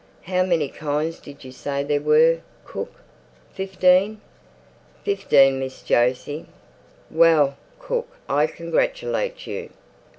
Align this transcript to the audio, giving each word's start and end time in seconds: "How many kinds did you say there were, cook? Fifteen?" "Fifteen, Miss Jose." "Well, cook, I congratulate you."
"How 0.23 0.41
many 0.43 0.67
kinds 0.67 1.19
did 1.19 1.43
you 1.43 1.51
say 1.51 1.83
there 1.83 2.01
were, 2.01 2.39
cook? 2.65 2.91
Fifteen?" 3.53 4.19
"Fifteen, 5.03 5.59
Miss 5.59 5.87
Jose." 5.87 6.45
"Well, 7.11 7.55
cook, 7.77 8.07
I 8.27 8.47
congratulate 8.47 9.45
you." 9.45 9.69